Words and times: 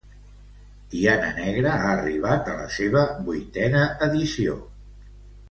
Tiana 0.93 1.27
Negra 1.35 1.73
ha 1.73 1.91
arribat 1.97 2.49
a 2.55 2.57
la 2.63 2.65
seva 2.79 3.05
vuitena 3.29 3.85
edició 4.09 4.59